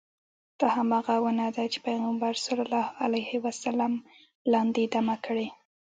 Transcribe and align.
دا 0.59 0.67
همغه 0.77 1.13
ونه 1.23 1.45
ده 1.55 1.63
چې 1.73 1.79
پیغمبر 1.87 2.33
صلی 2.45 2.61
الله 2.67 2.87
علیه 3.03 3.31
وسلم 3.45 3.93
لاندې 4.51 4.83
دمه 4.93 5.15
کړې. 5.25 5.47